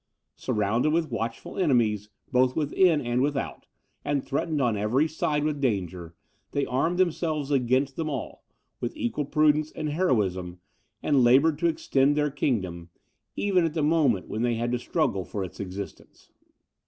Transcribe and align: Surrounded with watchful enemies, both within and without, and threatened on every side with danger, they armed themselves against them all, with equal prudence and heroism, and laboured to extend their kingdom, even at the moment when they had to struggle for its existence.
Surrounded 0.35 0.89
with 0.91 1.11
watchful 1.11 1.59
enemies, 1.59 2.09
both 2.31 2.55
within 2.55 2.99
and 3.01 3.21
without, 3.21 3.67
and 4.03 4.23
threatened 4.25 4.59
on 4.59 4.75
every 4.75 5.07
side 5.07 5.43
with 5.43 5.61
danger, 5.61 6.15
they 6.53 6.65
armed 6.65 6.97
themselves 6.97 7.51
against 7.51 7.97
them 7.97 8.09
all, 8.09 8.43
with 8.79 8.97
equal 8.97 9.25
prudence 9.25 9.69
and 9.73 9.89
heroism, 9.89 10.59
and 11.03 11.23
laboured 11.23 11.59
to 11.59 11.67
extend 11.67 12.15
their 12.15 12.31
kingdom, 12.31 12.89
even 13.35 13.63
at 13.63 13.75
the 13.75 13.83
moment 13.83 14.27
when 14.27 14.41
they 14.41 14.55
had 14.55 14.71
to 14.71 14.79
struggle 14.79 15.23
for 15.23 15.43
its 15.43 15.59
existence. 15.59 16.31